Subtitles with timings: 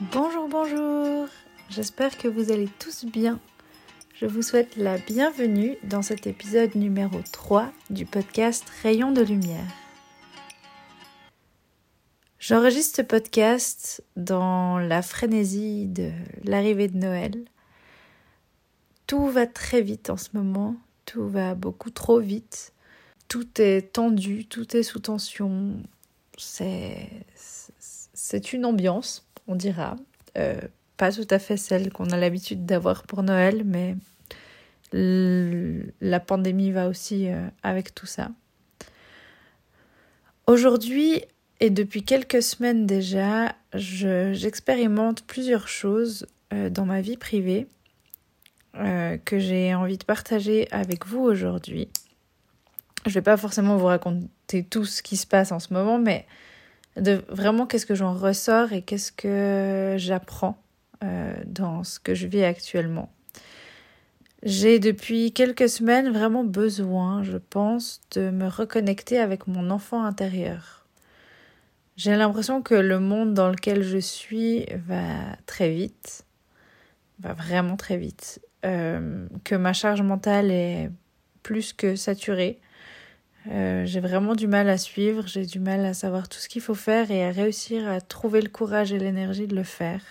[0.00, 1.28] Bonjour, bonjour
[1.68, 3.38] J'espère que vous allez tous bien.
[4.14, 9.66] Je vous souhaite la bienvenue dans cet épisode numéro 3 du podcast Rayon de lumière.
[12.38, 16.10] J'enregistre ce podcast dans la frénésie de
[16.44, 17.44] l'arrivée de Noël.
[19.06, 22.72] Tout va très vite en ce moment, tout va beaucoup trop vite.
[23.28, 25.74] Tout est tendu, tout est sous tension.
[26.38, 27.06] C'est
[28.22, 29.96] c'est une ambiance on dira.
[30.38, 30.60] Euh,
[30.96, 33.96] pas tout à fait celle qu'on a l'habitude d'avoir pour Noël, mais
[34.92, 38.30] la pandémie va aussi euh, avec tout ça.
[40.46, 41.22] Aujourd'hui
[41.60, 47.66] et depuis quelques semaines déjà, j'expérimente plusieurs choses euh, dans ma vie privée
[49.24, 51.88] que j'ai envie de partager avec vous aujourd'hui.
[53.04, 56.24] Je vais pas forcément vous raconter tout ce qui se passe en ce moment, mais
[56.96, 60.62] de vraiment qu'est-ce que j'en ressors et qu'est-ce que j'apprends
[61.02, 63.10] euh, dans ce que je vis actuellement.
[64.42, 70.86] J'ai depuis quelques semaines vraiment besoin, je pense, de me reconnecter avec mon enfant intérieur.
[71.96, 76.24] J'ai l'impression que le monde dans lequel je suis va très vite,
[77.18, 80.90] va vraiment très vite, euh, que ma charge mentale est
[81.42, 82.58] plus que saturée,
[83.48, 86.60] euh, j'ai vraiment du mal à suivre, j'ai du mal à savoir tout ce qu'il
[86.60, 90.02] faut faire et à réussir à trouver le courage et l'énergie de le faire.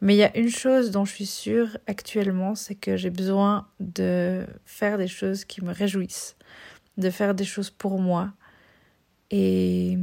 [0.00, 3.68] Mais il y a une chose dont je suis sûre actuellement, c'est que j'ai besoin
[3.80, 6.36] de faire des choses qui me réjouissent,
[6.96, 8.32] de faire des choses pour moi
[9.30, 9.98] et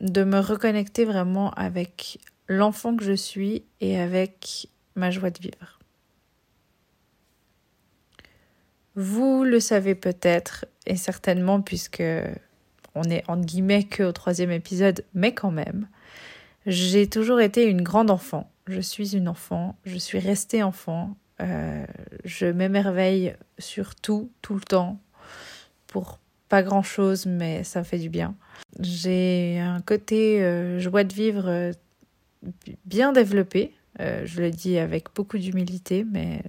[0.00, 5.81] de me reconnecter vraiment avec l'enfant que je suis et avec ma joie de vivre.
[8.94, 12.02] Vous le savez peut-être, et certainement puisque
[12.94, 15.88] on est entre guillemets que au troisième épisode, mais quand même,
[16.66, 18.50] j'ai toujours été une grande enfant.
[18.66, 21.16] Je suis une enfant, je suis restée enfant.
[21.40, 21.84] Euh,
[22.24, 25.00] je m'émerveille sur tout, tout le temps,
[25.86, 26.18] pour
[26.48, 28.34] pas grand chose, mais ça fait du bien.
[28.78, 31.72] J'ai un côté euh, joie de vivre euh,
[32.84, 36.42] bien développé, euh, je le dis avec beaucoup d'humilité, mais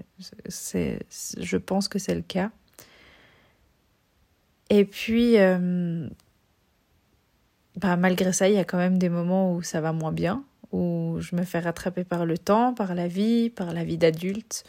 [0.48, 2.52] c'est, je pense que c'est le cas.
[4.70, 6.08] Et puis, euh,
[7.76, 10.44] bah, malgré ça, il y a quand même des moments où ça va moins bien,
[10.72, 14.64] où je me fais rattraper par le temps, par la vie, par la vie d'adulte.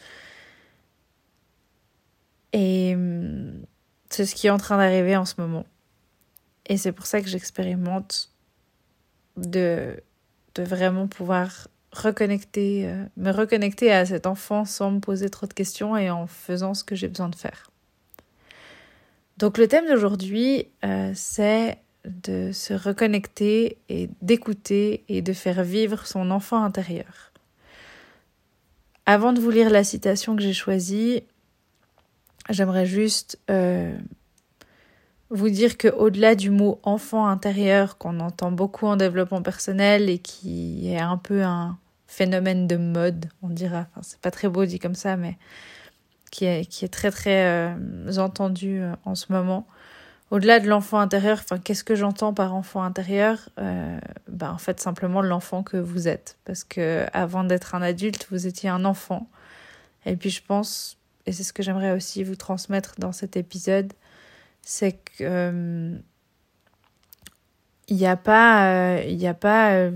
[2.52, 2.96] Et
[4.10, 5.66] c'est ce qui est en train d'arriver en ce moment.
[6.66, 8.30] Et c'est pour ça que j'expérimente
[9.36, 10.00] de,
[10.54, 15.54] de vraiment pouvoir reconnecter, euh, me reconnecter à cet enfant sans me poser trop de
[15.54, 17.70] questions et en faisant ce que j'ai besoin de faire.
[19.38, 26.06] Donc le thème d'aujourd'hui, euh, c'est de se reconnecter et d'écouter et de faire vivre
[26.06, 27.32] son enfant intérieur.
[29.06, 31.24] Avant de vous lire la citation que j'ai choisie,
[32.50, 33.96] j'aimerais juste euh,
[35.30, 40.18] vous dire que au-delà du mot enfant intérieur qu'on entend beaucoup en développement personnel et
[40.18, 41.78] qui est un peu un,
[42.14, 43.86] phénomène de mode, on dira.
[43.90, 45.36] Enfin, c'est pas très beau dit comme ça, mais
[46.30, 47.74] qui est, qui est très très euh,
[48.18, 49.66] entendu euh, en ce moment.
[50.30, 53.50] Au-delà de l'enfant intérieur, enfin, qu'est-ce que j'entends par enfant intérieur?
[54.28, 56.38] Bah, En fait, simplement l'enfant que vous êtes.
[56.44, 59.28] Parce que avant d'être un adulte, vous étiez un enfant.
[60.06, 63.92] Et puis je pense, et c'est ce que j'aimerais aussi vous transmettre dans cet épisode,
[64.62, 65.92] c'est que
[67.88, 69.90] il n'y a pas, il a pas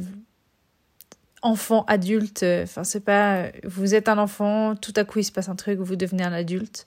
[1.42, 2.42] enfant, adulte.
[2.42, 3.50] Euh, enfin, c'est pas.
[3.64, 6.32] Vous êtes un enfant, tout à coup il se passe un truc, vous devenez un
[6.32, 6.86] adulte.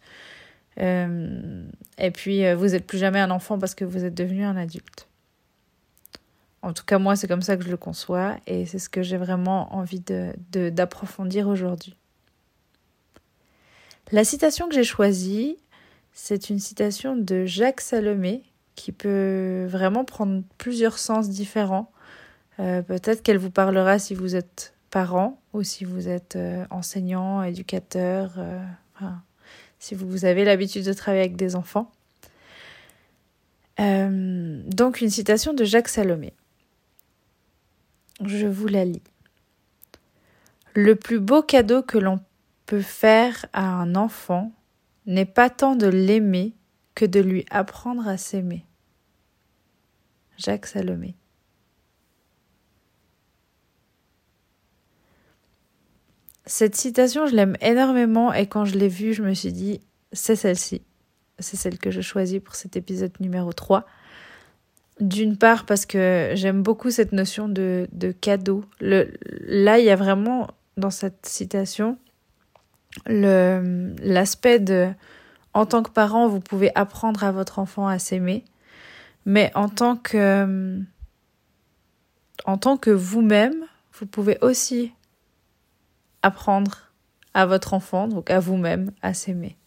[0.79, 1.63] Euh,
[1.97, 4.55] et puis euh, vous êtes plus jamais un enfant parce que vous êtes devenu un
[4.55, 5.07] adulte.
[6.61, 9.01] En tout cas, moi, c'est comme ça que je le conçois et c'est ce que
[9.01, 10.33] j'ai vraiment envie de,
[10.69, 11.95] d'approfondir aujourd'hui.
[14.11, 15.57] La citation que j'ai choisie,
[16.13, 18.43] c'est une citation de Jacques Salomé
[18.75, 21.91] qui peut vraiment prendre plusieurs sens différents.
[22.61, 27.41] Euh, peut-être qu'elle vous parlera si vous êtes parent ou si vous êtes euh, enseignant,
[27.41, 28.63] éducateur, euh,
[29.79, 31.91] si vous avez l'habitude de travailler avec des enfants.
[33.79, 36.33] donc une citation de Jacques Salomé.
[38.23, 39.01] Je vous la lis.
[40.75, 42.19] Le plus beau cadeau que l'on
[42.67, 44.51] peut faire à un enfant
[45.07, 46.53] n'est pas tant de l'aimer
[46.93, 48.65] que de lui apprendre à s'aimer.
[50.37, 51.15] Jacques Salomé.
[56.51, 59.79] Cette citation, je l'aime énormément et quand je l'ai vue, je me suis dit,
[60.11, 60.81] c'est celle-ci.
[61.39, 63.85] C'est celle que je choisis pour cet épisode numéro 3.
[64.99, 68.65] D'une part parce que j'aime beaucoup cette notion de, de cadeau.
[68.81, 71.97] Là, il y a vraiment dans cette citation
[73.05, 74.89] l'aspect de
[75.53, 78.43] en tant que parent, vous pouvez apprendre à votre enfant à s'aimer,
[79.25, 80.81] mais en tant que
[82.43, 83.63] en tant que vous-même,
[83.93, 84.91] vous pouvez aussi
[86.23, 86.91] apprendre
[87.33, 89.57] à votre enfant, donc à vous-même, à s'aimer.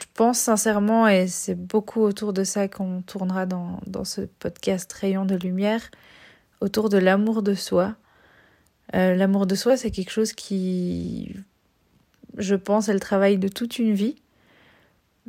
[0.00, 4.92] Je pense sincèrement, et c'est beaucoup autour de ça qu'on tournera dans, dans ce podcast
[4.92, 5.90] Rayon de lumière,
[6.60, 7.96] autour de l'amour de soi.
[8.94, 11.34] Euh, l'amour de soi, c'est quelque chose qui,
[12.36, 14.16] je pense, est le travail de toute une vie,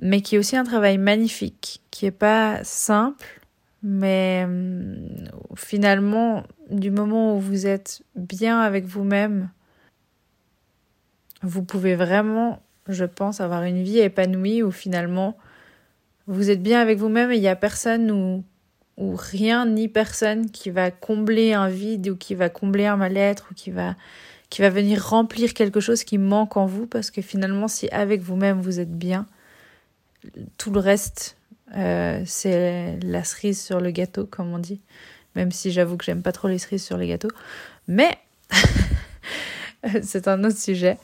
[0.02, 3.42] mais qui est aussi un travail magnifique, qui est pas simple,
[3.84, 5.08] mais hum,
[5.56, 9.50] finalement, du moment où vous êtes bien avec vous-même,
[11.44, 15.38] vous pouvez vraiment, je pense, avoir une vie épanouie où finalement
[16.26, 18.44] vous êtes bien avec vous-même et il n'y a personne ou,
[18.98, 23.56] rien ni personne qui va combler un vide ou qui va combler un mal-être ou
[23.56, 23.96] qui va,
[24.50, 28.22] qui va venir remplir quelque chose qui manque en vous parce que finalement si avec
[28.22, 29.26] vous-même vous êtes bien,
[30.58, 31.38] tout le reste
[31.76, 34.80] euh, c'est la cerise sur le gâteau comme on dit.
[35.36, 37.32] Même si j'avoue que j'aime pas trop les cerises sur les gâteaux.
[37.88, 38.16] Mais
[40.04, 40.98] c'est un autre sujet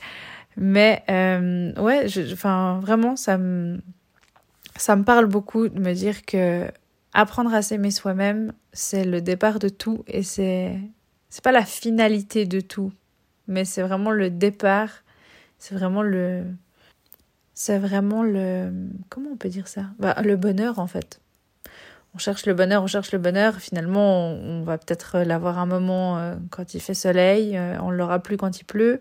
[0.56, 3.80] mais euh, ouais, enfin vraiment, ça me,
[4.76, 6.70] ça me parle beaucoup de me dire que
[7.12, 10.78] apprendre à s'aimer soi-même, c'est le départ de tout et c'est
[11.28, 12.92] c'est pas la finalité de tout,
[13.46, 14.90] mais c'est vraiment le départ.
[15.58, 16.44] C'est vraiment le
[17.54, 18.72] c'est vraiment le
[19.08, 19.86] comment on peut dire ça?
[19.98, 21.20] Bah, le bonheur en fait.
[22.14, 23.56] On cherche le bonheur, on cherche le bonheur.
[23.60, 28.18] Finalement, on, va peut-être l'avoir un moment euh, quand il fait soleil, euh, on l'aura
[28.18, 29.00] plus quand il pleut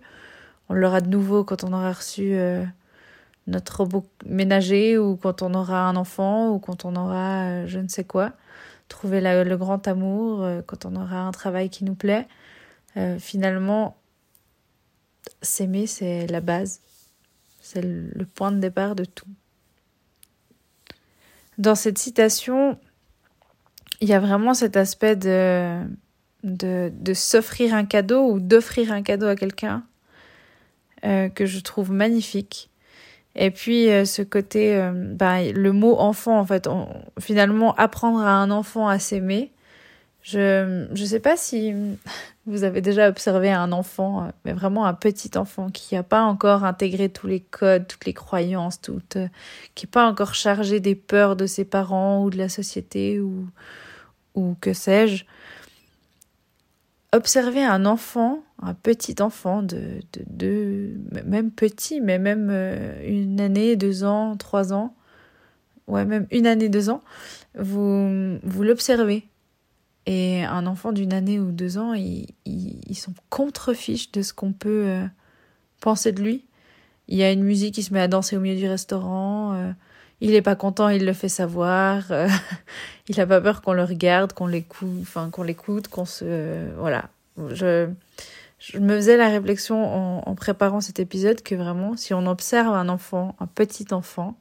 [0.69, 2.63] on l'aura de nouveau quand on aura reçu euh,
[3.48, 7.80] notre robot ménager ou quand on aura un enfant ou quand on aura euh, je
[7.80, 8.33] ne sais quoi.
[8.88, 12.27] Trouver le grand amour, euh, quand on aura un travail qui nous plaît.
[13.19, 13.98] finalement,
[15.42, 16.81] s'aimer, c'est la base.
[17.62, 19.27] C'est le point de départ de tout.
[21.60, 22.80] Dans cette citation,
[24.01, 25.83] il y a vraiment cet aspect de,
[27.13, 29.83] s'offrir un cadeau ou d'offrir un cadeau à quelqu'un
[31.05, 32.69] euh, que je trouve magnifique.
[33.35, 36.67] Et puis euh, ce côté, euh, bah, le mot enfant en fait,
[37.19, 39.51] finalement apprendre à un enfant à s'aimer.
[40.21, 41.73] Je je sais pas si
[42.45, 46.65] vous avez déjà observé un enfant, mais vraiment un petit enfant qui n'a pas encore
[46.65, 49.17] intégré tous les codes, toutes les croyances, toutes,
[49.75, 53.47] qui n'est pas encore chargé des peurs de ses parents ou de la société ou
[54.35, 55.25] ou que sais-je
[57.13, 60.94] observer un enfant, un petit enfant de, de,
[61.25, 64.95] même petit, mais même euh, une année, deux ans, trois ans,
[65.88, 67.01] ouais, même une année, deux ans,
[67.57, 69.27] vous, vous l'observez.
[70.06, 74.53] Et un enfant d'une année ou deux ans, ils, ils, sont contre-fiches de ce qu'on
[74.53, 75.06] peut euh,
[75.81, 76.45] penser de lui.
[77.07, 79.53] Il y a une musique qui se met à danser au milieu du restaurant.
[79.53, 79.71] Euh,
[80.21, 82.12] il est pas content, il le fait savoir.
[82.12, 82.27] Euh,
[83.07, 87.10] il a pas peur qu'on le regarde, qu'on l'écoute, qu'on se voilà.
[87.48, 92.74] Je me faisais la réflexion en, en, préparant cet épisode que vraiment, si on observe
[92.74, 94.38] un enfant, un petit enfant,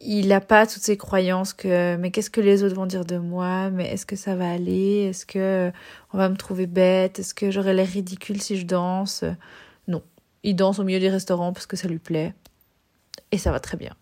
[0.00, 3.18] il n'a pas toutes ces croyances que mais qu'est-ce que les autres vont dire de
[3.18, 5.70] moi, mais est-ce que ça va aller, est-ce que
[6.12, 9.24] on va me trouver bête, est-ce que j'aurai l'air ridicule si je danse?
[9.88, 10.02] Non,
[10.42, 12.34] il danse au milieu du restaurant parce que ça lui plaît
[13.32, 13.94] et ça va très bien.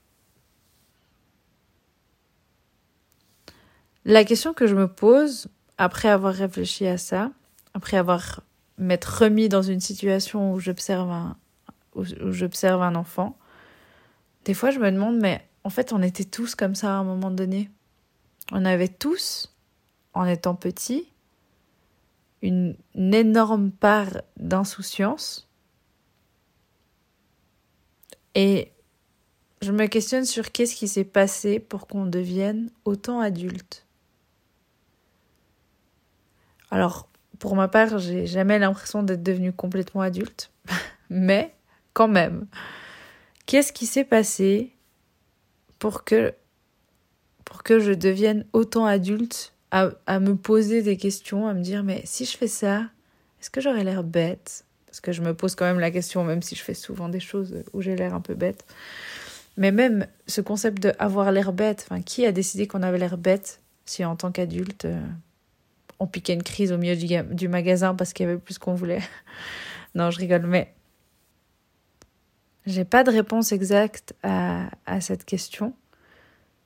[4.08, 7.30] La question que je me pose, après avoir réfléchi à ça,
[7.74, 8.40] après avoir
[8.78, 11.36] m'être remis dans une situation où j'observe un,
[11.94, 13.36] où, j'observe un enfant,
[14.46, 17.04] des fois je me demande, mais en fait on était tous comme ça à un
[17.04, 17.70] moment donné.
[18.50, 19.54] On avait tous,
[20.14, 21.12] en étant petits,
[22.40, 25.50] une, une énorme part d'insouciance.
[28.34, 28.72] Et
[29.60, 33.84] je me questionne sur qu'est-ce qui s'est passé pour qu'on devienne autant adulte.
[36.70, 37.08] Alors,
[37.38, 40.50] pour ma part, j'ai jamais l'impression d'être devenue complètement adulte,
[41.10, 41.54] mais
[41.92, 42.46] quand même,
[43.46, 44.72] qu'est-ce qui s'est passé
[45.78, 46.34] pour que
[47.44, 52.02] pour que je devienne autant adulte à, me poser des questions, à me dire mais
[52.04, 52.84] si je fais ça,
[53.40, 54.64] est-ce que j'aurais l'air bête?
[54.86, 57.20] Parce que je me pose quand même la question, même si je fais souvent des
[57.20, 58.64] choses où j'ai l'air un peu bête.
[59.56, 63.18] Mais même ce concept de avoir l'air bête, enfin, qui a décidé qu'on avait l'air
[63.18, 65.00] bête si en tant qu'adulte euh,
[66.00, 69.02] on piquait une crise au milieu du, magasin parce qu'il y avait plus qu'on voulait.
[69.94, 70.74] non, je rigole, mais
[72.66, 75.74] j'ai pas de réponse exacte à, à cette question,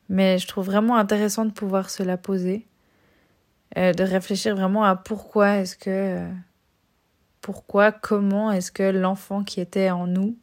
[0.08, 2.66] mais je trouve vraiment intéressant de pouvoir se la poser.
[3.78, 6.28] euh, de réfléchir vraiment à pourquoi est-ce que
[7.42, 10.38] pourquoi, comment est-ce que l'enfant qui était en nous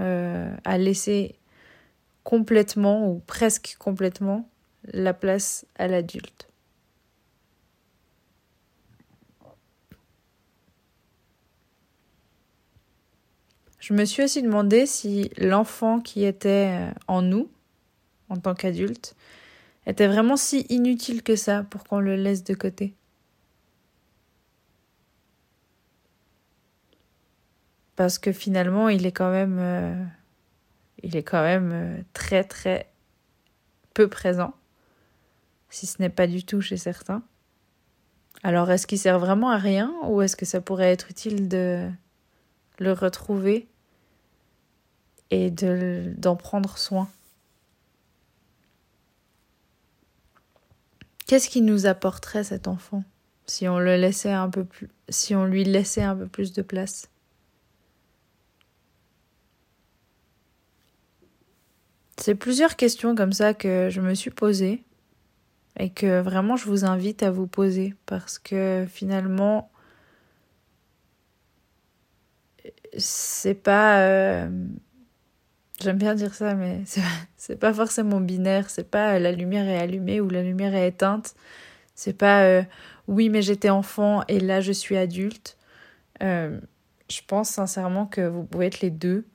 [0.00, 1.38] euh, a laissé
[2.24, 4.48] complètement ou presque complètement
[4.92, 6.48] la place à l'adulte.
[13.86, 17.48] Je me suis aussi demandé si l'enfant qui était euh, en nous,
[18.28, 19.14] en tant qu'adulte,
[19.86, 22.96] était vraiment si inutile que ça pour qu'on le laisse de côté.
[27.94, 30.04] Parce que finalement, il est quand même, euh,
[31.04, 32.90] euh, très très
[33.94, 34.52] peu présent,
[35.70, 37.22] si ce n'est pas du tout chez certains.
[38.42, 41.88] Alors, est-ce qu'il sert vraiment à rien ou est-ce que ça pourrait être utile de
[42.80, 43.68] le retrouver
[45.30, 47.08] et de d'en prendre soin.
[51.26, 53.02] Qu'est-ce qui nous apporterait cet enfant
[53.46, 56.62] si on le laissait un peu plus, si on lui laissait un peu plus de
[56.62, 57.08] place?
[62.18, 64.82] C'est plusieurs questions comme ça que je me suis posées
[65.78, 69.70] et que vraiment je vous invite à vous poser parce que finalement
[72.96, 74.48] c'est pas euh,
[75.80, 76.82] J'aime bien dire ça, mais
[77.36, 78.70] c'est pas forcément binaire.
[78.70, 81.34] C'est pas la lumière est allumée ou la lumière est éteinte.
[81.94, 82.62] C'est pas euh,
[83.08, 85.58] oui, mais j'étais enfant et là je suis adulte.
[86.22, 86.60] Euh,
[87.10, 89.26] je pense sincèrement que vous pouvez être les deux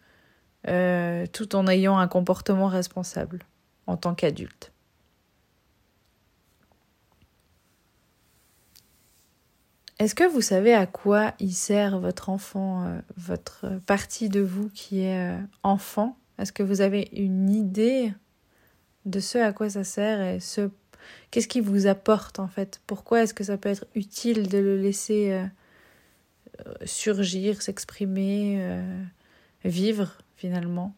[0.67, 3.39] euh, tout en ayant un comportement responsable
[3.87, 4.71] en tant qu'adulte.
[9.99, 15.01] Est-ce que vous savez à quoi il sert votre enfant, votre partie de vous qui
[15.01, 16.17] est enfant?
[16.41, 18.13] Est-ce que vous avez une idée
[19.05, 20.69] de ce à quoi ça sert et ce
[21.31, 22.81] qu'est-ce qui vous apporte en fait?
[22.87, 25.45] Pourquoi est-ce que ça peut être utile de le laisser euh,
[26.67, 29.03] euh, surgir, s'exprimer, euh,
[29.65, 30.93] vivre finalement?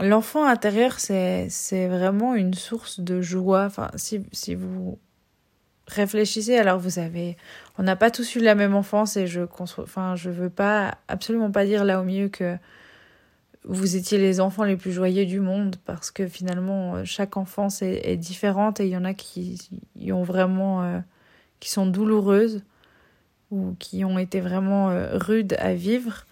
[0.00, 1.48] L'enfant intérieur, c'est,
[1.88, 3.64] vraiment une source de joie.
[3.64, 4.98] Enfin, si vous
[5.88, 7.36] réfléchissez, alors vous avez,
[7.78, 11.50] on n'a pas tous eu la même enfance et je enfin, je veux pas, absolument
[11.50, 12.56] pas dire là au milieu que
[13.64, 18.16] vous étiez les enfants les plus joyeux du monde parce que finalement chaque enfance est,
[18.16, 19.58] différente et il y en a qui
[20.10, 21.00] ont vraiment, euh,
[21.60, 22.62] qui sont douloureuses
[23.50, 26.26] ou qui ont été vraiment euh, rudes à vivre.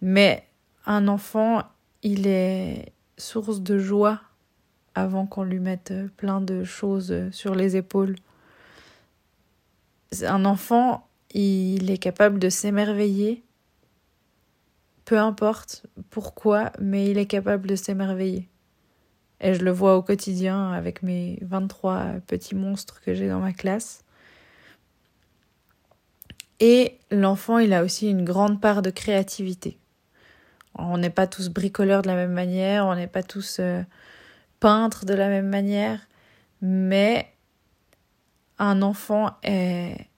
[0.00, 0.44] Mais
[0.86, 1.62] un enfant,
[2.02, 4.20] il est source de joie
[4.94, 8.16] avant qu'on lui mette plein de choses sur les épaules
[10.22, 13.44] un enfant, il est capable de s'émerveiller,
[15.04, 18.48] peu importe pourquoi, mais il est capable de s'émerveiller.
[19.40, 23.52] Et je le vois au quotidien avec mes 23 petits monstres que j'ai dans ma
[23.52, 24.04] classe.
[26.60, 29.78] Et l'enfant, il a aussi une grande part de créativité.
[30.74, 33.82] On n'est pas tous bricoleurs de la même manière, on n'est pas tous euh,
[34.60, 36.00] peintres de la même manière,
[36.60, 37.32] mais
[38.58, 40.08] un enfant est,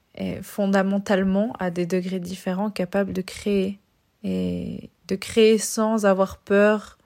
[0.43, 3.79] fondamentalement à des degrés différents capable de créer
[4.23, 6.99] et de créer sans avoir peur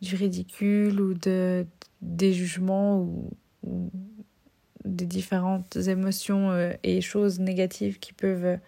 [0.00, 1.66] du ridicule ou de
[2.00, 3.90] des jugements ou,
[4.84, 8.58] des différentes émotions euh, et choses négatives qui peuvent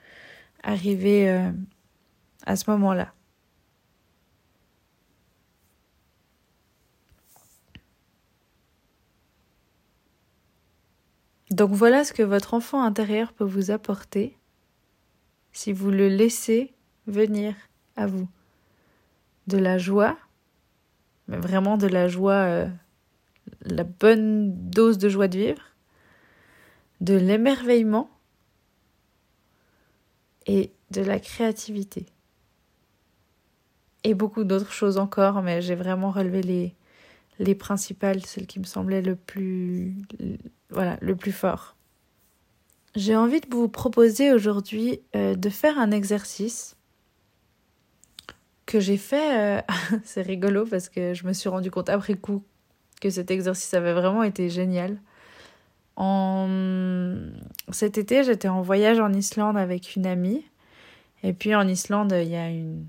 [0.63, 1.51] arriver euh,
[2.45, 3.15] à ce moment-là.
[11.53, 14.39] Donc voilà ce que votre enfant intérieur peut vous apporter
[15.53, 16.73] si vous le laissez
[17.07, 17.55] venir
[17.95, 18.27] à vous.
[19.49, 20.17] De la joie,
[21.29, 22.69] mais vraiment de la joie, euh,
[23.65, 25.63] la bonne dose de joie de vivre,
[27.03, 28.09] de l'émerveillement
[30.47, 32.07] et de la créativité.
[34.05, 36.75] Et beaucoup d'autres choses encore, mais j'ai vraiment relevé les,
[37.43, 39.95] les principales, celles qui me semblaient le plus
[40.71, 41.77] voilà, le plus fort.
[42.95, 46.77] J'ai envie de vous proposer aujourd'hui euh, de faire un exercice
[48.67, 49.59] que j'ai fait.
[49.59, 49.63] Euh,
[50.05, 52.43] c'est rigolo parce que je me suis rendu compte après coup
[53.01, 54.99] que cet exercice avait vraiment été génial.
[55.97, 56.49] En...
[57.71, 60.45] Cet été, j'étais en voyage en Islande avec une amie.
[61.23, 62.87] Et puis en Islande, il y a une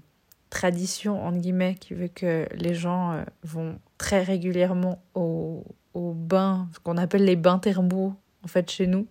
[0.50, 6.67] tradition, entre guillemets, qui veut que les gens euh, vont très régulièrement au, aux bains,
[6.74, 9.07] ce qu'on appelle les bains thermaux, en fait, chez nous.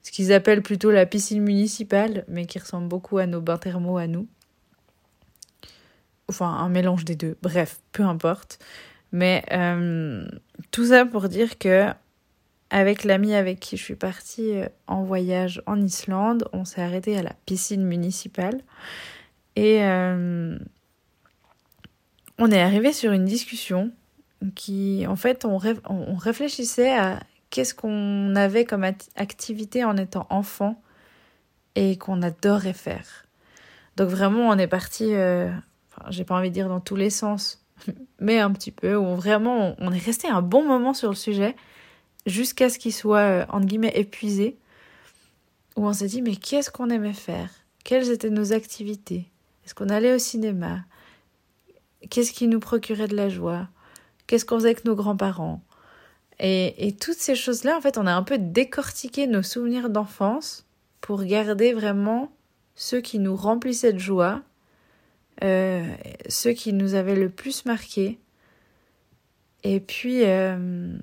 [0.00, 3.98] Ce qu'ils appellent plutôt la piscine municipale, mais qui ressemble beaucoup à nos bains thermaux
[3.98, 4.26] à nous.
[6.28, 7.36] Enfin, un mélange des deux.
[7.42, 8.58] Bref, peu importe.
[9.12, 10.26] Mais euh,
[10.70, 11.88] tout ça pour dire que
[12.70, 17.18] avec l'ami avec qui je suis partie euh, en voyage en Islande, on s'est arrêté
[17.18, 18.62] à la piscine municipale
[19.56, 20.58] et euh,
[22.38, 23.92] on est arrivé sur une discussion
[24.54, 30.82] qui, en fait, on, on réfléchissait à qu'est-ce qu'on avait comme activité en étant enfant
[31.74, 33.26] et qu'on adorait faire.
[33.96, 35.50] Donc vraiment, on est parti, euh,
[36.10, 37.64] j'ai pas envie de dire dans tous les sens,
[38.20, 41.56] mais un petit peu, où vraiment, on est resté un bon moment sur le sujet
[42.26, 44.58] jusqu'à ce qu'il soit, euh, entre guillemets, épuisé,
[45.76, 47.50] où on s'est dit, mais qu'est-ce qu'on aimait faire?
[47.84, 49.30] Quelles étaient nos activités?
[49.64, 50.80] Est-ce qu'on allait au cinéma?
[52.10, 53.68] Qu'est-ce qui nous procurait de la joie?
[54.26, 55.62] Qu'est-ce qu'on faisait avec nos grands-parents
[56.38, 60.66] et, et, toutes ces choses-là, en fait, on a un peu décortiqué nos souvenirs d'enfance
[61.00, 62.30] pour garder vraiment
[62.74, 64.42] ceux qui nous remplissaient de joie,
[65.42, 65.82] euh,
[66.28, 68.18] ceux qui nous avaient le plus marqué.
[69.64, 70.98] Et puis, euh,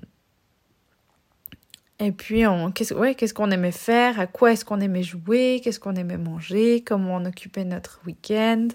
[2.00, 6.18] et puis, qu'est-ce qu'on aimait faire, à quoi est-ce qu'on aimait jouer, qu'est-ce qu'on aimait
[6.18, 8.68] manger, comment on occupait notre week-end,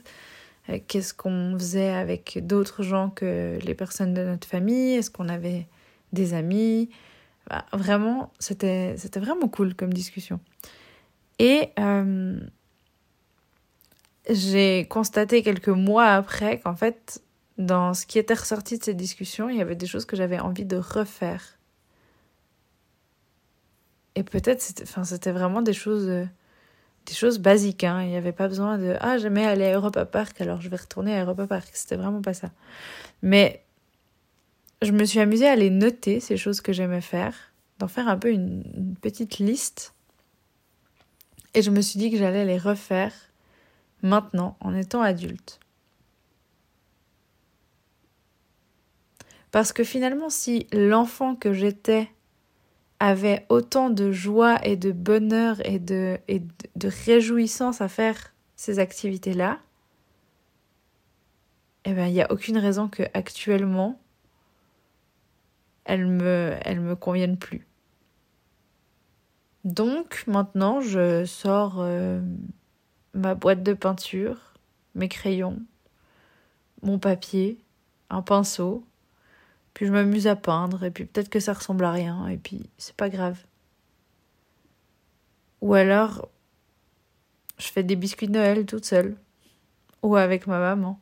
[0.77, 5.67] qu'est-ce qu'on faisait avec d'autres gens que les personnes de notre famille, est-ce qu'on avait
[6.13, 6.89] des amis?
[7.49, 10.39] Bah, vraiment, c'était, vraiment cool comme discussion.
[11.39, 12.39] Et euh,
[14.29, 17.23] j'ai constaté quelques mois après qu'en fait,
[17.57, 20.39] dans ce qui était ressorti de ces discussions, il y avait des choses que j'avais
[20.39, 21.57] envie de refaire.
[24.15, 26.25] Et peut-être c'était, enfin, c'était vraiment des choses, euh,
[27.09, 27.83] des choses basiques.
[27.83, 28.03] Hein.
[28.03, 30.77] Il n'y avait pas besoin de Ah, j'aimais aller à Europa Park, alors je vais
[30.77, 31.69] retourner à Europa Park.
[31.73, 32.51] C'était vraiment pas ça.
[33.21, 33.63] Mais
[34.81, 37.35] je me suis amusée à les noter, ces choses que j'aimais faire,
[37.79, 39.93] d'en faire un peu une, petite liste.
[41.53, 43.13] Et je me suis dit que j'allais les refaire
[44.01, 45.59] maintenant, en étant adulte.
[49.51, 52.09] Parce que finalement, si l'enfant que j'étais
[53.00, 56.41] avait autant de joie et de bonheur et de, et
[56.75, 59.59] de réjouissance à faire ces activités-là,
[61.85, 64.00] eh bien, il n'y a aucune raison que actuellement
[65.85, 67.66] elles me, elles me conviennent plus.
[69.64, 72.22] Donc maintenant, je sors euh,
[73.14, 74.53] ma boîte de peinture,
[74.94, 75.59] mes crayons,
[76.81, 77.57] mon papier,
[78.09, 78.83] un pinceau,
[79.85, 82.96] je m'amuse à peindre, et puis peut-être que ça ressemble à rien, et puis c'est
[82.96, 83.37] pas grave.
[85.61, 86.29] Ou alors,
[87.57, 89.15] je fais des biscuits de Noël toute seule,
[90.01, 91.00] ou avec ma maman.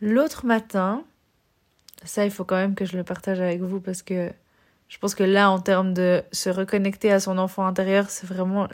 [0.00, 1.04] L'autre matin,
[2.04, 4.32] ça, il faut quand même que je le partage avec vous parce que
[4.88, 8.68] je pense que là, en termes de se reconnecter à son enfant intérieur, c'est vraiment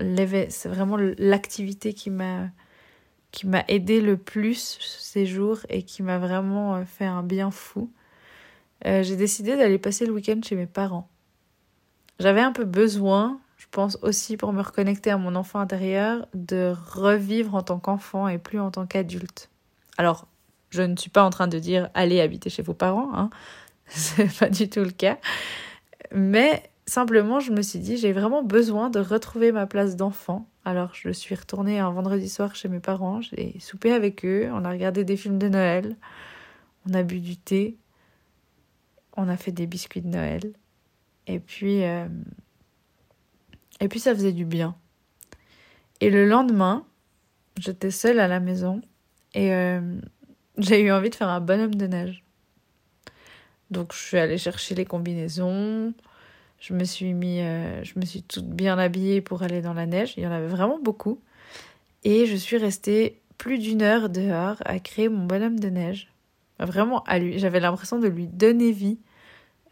[1.19, 2.49] l'activité qui m'a
[3.31, 7.51] qui m'a aidé le plus ces jours et qui m'a vraiment euh, fait un bien
[7.51, 7.91] fou.
[8.87, 11.09] Euh, j'ai décidé d'aller passer le week-end chez mes parents.
[12.21, 16.75] J'avais un peu besoin, je pense aussi pour me reconnecter à mon enfant intérieur, de
[16.87, 19.51] revivre en tant qu'enfant et plus en tant qu'adulte.
[19.99, 20.27] Alors,
[20.71, 23.31] je ne suis pas en train de dire allez habiter chez vos parents, hein.
[23.87, 25.19] c'est pas du tout le cas.
[26.13, 30.47] Mais simplement, je me suis dit j'ai vraiment besoin de retrouver ma place d'enfant.
[30.69, 34.67] Alors, je suis retournée un vendredi soir chez mes parents, j'ai soupé avec eux, on
[34.67, 35.97] a regardé des films de Noël,
[36.87, 37.79] on a bu du thé,
[39.17, 40.53] on a fait des biscuits de Noël.
[41.27, 42.07] Et puis, euh,
[43.81, 44.77] et puis ça faisait du bien.
[46.03, 46.85] Et le lendemain,
[47.59, 48.83] j'étais seule à la maison
[49.33, 49.99] et euh,
[50.59, 52.23] j'ai eu envie de faire un bonhomme de neige.
[53.71, 55.95] Donc je suis allée chercher les combinaisons.
[56.59, 59.87] Je me suis mis, euh, je me suis toute bien habillée pour aller dans la
[59.87, 60.15] neige.
[60.17, 61.21] Il y en avait vraiment beaucoup.
[62.05, 66.13] Et je suis restée plus d'une heure dehors à créer mon bonhomme de neige.
[66.59, 67.39] Vraiment à lui.
[67.39, 68.99] J'avais l'impression de lui donner vie.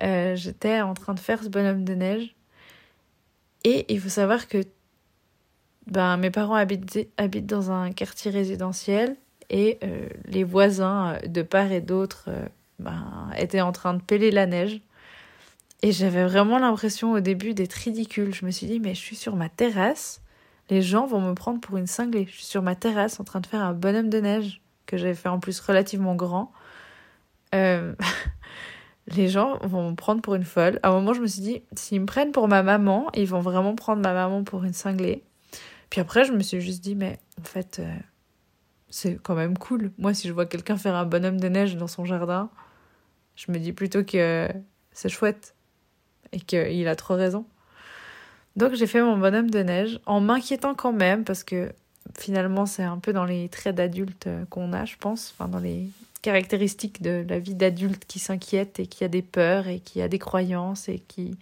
[0.02, 2.36] Euh, j'étais en train de faire ce bonhomme de neige.
[3.64, 4.62] Et il faut savoir que
[5.88, 9.16] ben, mes parents habitent, habitent dans un quartier résidentiel
[9.50, 12.28] et euh, les voisins de part et d'autre
[12.78, 14.80] ben, étaient en train de peler la neige.
[15.82, 18.34] Et j'avais vraiment l'impression au début d'être ridicule.
[18.34, 20.22] Je me suis dit, mais je suis sur ma terrasse,
[20.70, 22.26] les gens vont me prendre pour une cinglée.
[22.28, 25.14] Je suis sur ma terrasse en train de faire un bonhomme de neige, que j'avais
[25.14, 26.52] fait en plus relativement grand.
[27.52, 30.78] les gens vont me prendre pour une folle.
[30.82, 33.40] À un moment, je me suis dit, s'ils me prennent pour ma maman, ils vont
[33.40, 35.24] vraiment prendre ma maman pour une cinglée.
[35.88, 37.80] Puis après, je me suis juste dit, mais en fait,
[38.90, 39.90] c'est quand même cool.
[39.98, 42.50] Moi, si je vois quelqu'un faire un bonhomme de neige dans son jardin,
[43.36, 44.48] je me dis plutôt que
[44.92, 45.55] c'est chouette
[46.32, 47.44] et qu'il a trop raison.
[48.56, 51.72] Donc j'ai fait mon bonhomme de neige en m'inquiétant quand même parce que
[52.18, 55.88] finalement c'est un peu dans les traits d'adulte qu'on a, je pense, enfin dans les
[56.26, 60.08] caractéristique de la vie d'adulte qui s'inquiète et qui a des peurs et qui a
[60.08, 61.38] des croyances et qui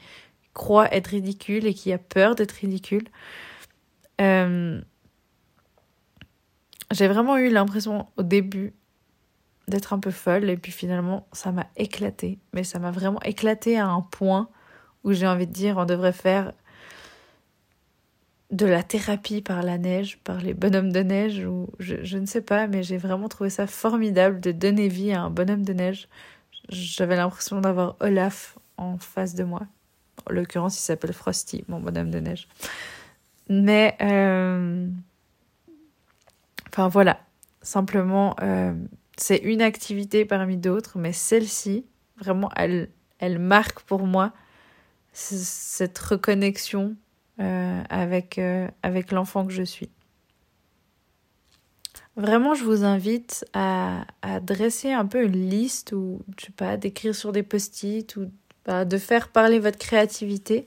[0.53, 3.05] croit être ridicule et qui a peur d'être ridicule.
[4.21, 4.83] Euh,
[6.91, 8.75] j'ai vraiment eu l'impression au début
[9.69, 12.39] d'être un peu folle et puis finalement ça m'a éclaté.
[12.53, 14.51] Mais ça m'a vraiment éclaté à un point
[15.05, 16.53] où j'ai envie de dire on devrait faire
[18.51, 22.41] de la thérapie par la neige, par les bonhommes de neige, ou je, ne sais
[22.41, 26.09] pas, mais j'ai vraiment trouvé ça formidable de donner vie à un bonhomme de neige.
[26.69, 29.63] J'avais l'impression d'avoir Olaf en face de moi.
[30.27, 32.47] En l'occurrence, il s'appelle Frosty, mon bonhomme de neige.
[33.49, 34.89] Mais, euh,
[36.69, 37.19] enfin voilà,
[37.61, 38.73] simplement, euh,
[39.17, 41.85] c'est une activité parmi d'autres, mais celle-ci,
[42.19, 42.89] vraiment, elle,
[43.19, 44.33] elle marque pour moi
[45.15, 46.97] cette reconnexion
[47.41, 49.89] euh, avec, euh, avec l'enfant que je suis.
[52.17, 54.05] Vraiment, je vous invite à,
[54.43, 58.31] dresser un peu une liste ou, je sais pas, d'écrire sur des post-it ou
[58.67, 60.67] bah, de faire parler votre créativité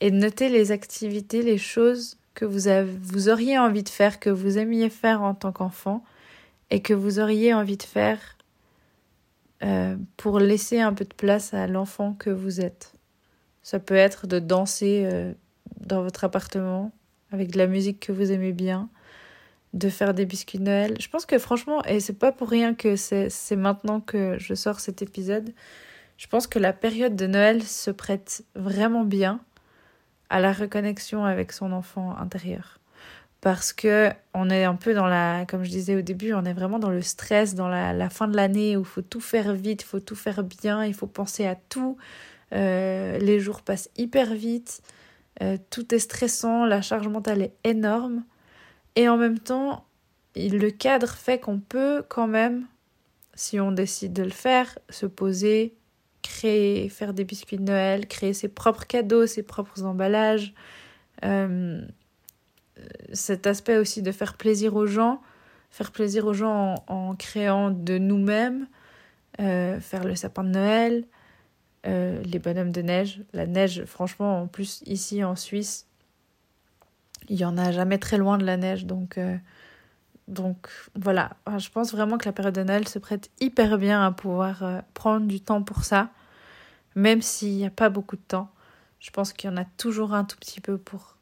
[0.00, 4.20] et de noter les activités, les choses que vous, avez, vous auriez envie de faire,
[4.20, 6.04] que vous aimiez faire en tant qu'enfant
[6.70, 8.20] et que vous auriez envie de faire
[9.64, 12.92] euh, pour laisser un peu de place à l'enfant que vous êtes.
[13.62, 15.32] Ça peut être de danser euh,
[15.80, 16.92] dans votre appartement
[17.32, 18.88] avec de la musique que vous aimez bien,
[19.72, 20.96] de faire des biscuits de Noël.
[21.00, 24.80] Je pense que franchement, et c'est pas pour rien que c'est maintenant que je sors
[24.80, 25.52] cet épisode,
[26.16, 29.40] je pense que la période de Noël se prête vraiment bien
[30.28, 32.78] à la reconnexion avec son enfant intérieur.
[33.40, 36.52] Parce que on est un peu dans la, comme je disais au début, on est
[36.52, 39.54] vraiment dans le stress, dans la, la fin de l'année où il faut tout faire
[39.54, 41.96] vite, il faut tout faire bien, il faut penser à tout.
[42.52, 44.82] Euh, les jours passent hyper vite.
[45.42, 48.24] Euh, tout est stressant, la charge mentale est énorme.
[48.96, 49.86] Et en même temps,
[50.36, 52.66] le cadre fait qu'on peut quand même,
[53.34, 55.74] si on décide de le faire, se poser,
[56.22, 60.52] créer, faire des biscuits de Noël, créer ses propres cadeaux, ses propres emballages.
[61.24, 61.80] Euh,
[63.12, 65.20] cet aspect aussi de faire plaisir aux gens,
[65.70, 68.66] faire plaisir aux gens en, créant de nous-mêmes,
[69.38, 71.04] faire le sapin de Noël,
[71.86, 73.22] euh, les bonhommes de neige.
[73.32, 75.86] La neige, franchement, en plus, ici en Suisse,
[77.28, 78.86] il y en a jamais très loin de la neige.
[78.86, 79.36] Donc, euh,
[80.28, 84.12] donc voilà, je pense vraiment que la période de Noël se prête hyper bien à
[84.12, 86.10] pouvoir euh, prendre du temps pour ça.
[86.96, 88.50] Même s'il n'y a pas beaucoup de temps,
[88.98, 91.16] je pense qu'il y en a toujours un tout petit peu pour,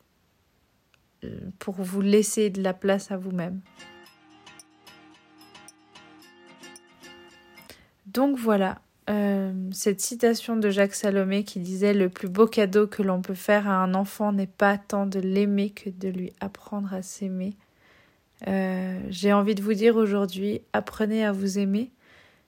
[1.58, 3.60] pour vous laisser de la place à vous-même.
[8.06, 13.02] Donc voilà, euh, cette citation de Jacques Salomé qui disait Le plus beau cadeau que
[13.02, 16.92] l'on peut faire à un enfant n'est pas tant de l'aimer que de lui apprendre
[16.92, 17.56] à s'aimer.
[18.46, 21.90] Euh, j'ai envie de vous dire aujourd'hui, apprenez à vous aimer.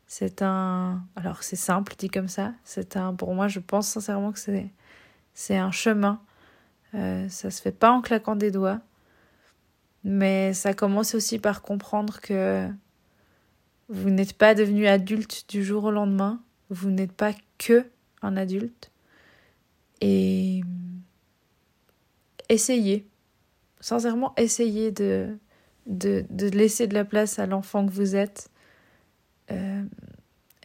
[0.07, 1.03] C'est un.
[1.17, 2.53] Alors, c'est simple dit comme ça.
[2.65, 3.15] C'est un.
[3.15, 4.69] Pour moi, je pense sincèrement que c'est,
[5.33, 6.21] c'est un chemin.
[6.95, 8.81] Euh, ça se fait pas en claquant des doigts.
[10.05, 12.69] Mais ça commence aussi par comprendre que
[13.89, 17.87] vous n'êtes pas devenu adulte du jour au lendemain vous n'êtes pas que
[18.23, 18.91] un adulte.
[20.01, 20.63] Et
[22.49, 23.07] essayez,
[23.81, 25.37] sincèrement, essayez de,
[25.87, 28.51] de, de laisser de la place à l'enfant que vous êtes.
[29.51, 29.83] Euh,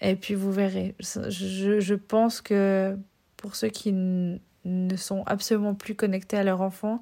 [0.01, 0.95] et puis vous verrez.
[0.99, 2.97] Je, je, pense que
[3.37, 7.01] pour ceux qui ne sont absolument plus connectés à leur enfant,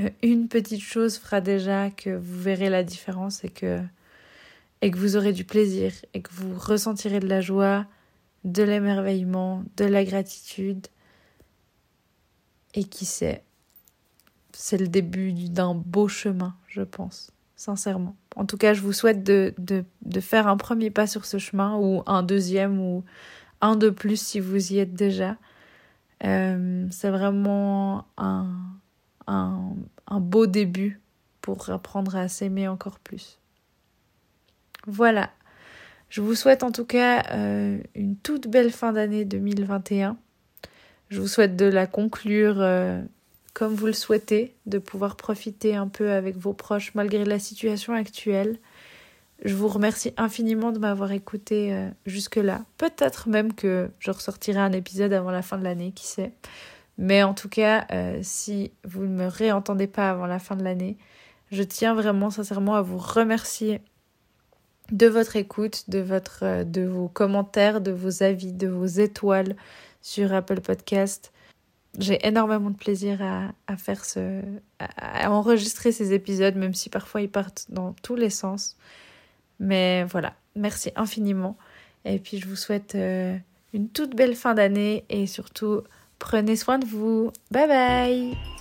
[0.00, 3.80] euh, une petite chose fera déjà que vous verrez la différence et que,
[4.82, 7.86] et que vous aurez du plaisir et que vous ressentirez de la joie
[8.52, 10.86] de l'émerveillement, de la gratitude.
[12.74, 13.44] Et qui sait,
[14.52, 18.16] c'est le début d'un beau chemin, je pense, sincèrement.
[18.36, 21.38] En tout cas, je vous souhaite de, de, de, faire un premier pas sur ce
[21.38, 23.04] chemin, ou un deuxième, ou
[23.60, 25.36] un de plus si vous y êtes déjà.
[26.24, 28.48] Euh, c'est vraiment un,
[29.26, 29.74] un,
[30.06, 31.00] un beau début
[31.40, 33.38] pour apprendre à s'aimer encore plus.
[34.86, 35.30] Voilà,
[36.08, 40.16] je vous souhaite en tout cas euh, une toute belle fin d'année 2021.
[41.10, 43.02] Je vous souhaite de la conclure euh,
[43.52, 47.92] comme vous le souhaitez, de pouvoir profiter un peu avec vos proches malgré la situation
[47.92, 48.58] actuelle.
[49.44, 52.64] Je vous remercie infiniment de m'avoir écouté euh, jusque-là.
[52.78, 56.32] Peut-être même que je ressortirai un épisode avant la fin de l'année, qui sait.
[56.96, 57.86] Mais en tout cas,
[58.22, 60.96] si vous ne me réentendez pas avant la fin de l'année,
[61.52, 63.80] je tiens vraiment sincèrement à vous remercier
[64.90, 69.56] de votre écoute, de, votre, euh, de vos commentaires, de vos avis, de vos étoiles
[70.02, 71.32] sur Apple Podcast.
[71.98, 74.40] J'ai énormément de plaisir à, à faire ce,
[75.24, 78.76] enregistrer ces épisodes, même si parfois ils partent dans tous les sens.
[79.58, 81.56] Mais voilà, Merci infiniment.
[82.04, 83.36] Et puis je vous souhaite euh,
[83.72, 85.82] une toute belle fin d'année et surtout
[86.18, 87.32] prenez soin de vous.
[87.50, 88.57] Bye bye